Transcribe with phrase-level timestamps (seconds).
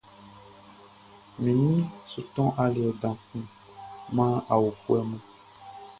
[1.41, 1.75] Manmi
[2.11, 3.43] su tɔn aliɛ dan kun
[4.15, 5.23] man awlobofuɛ mun.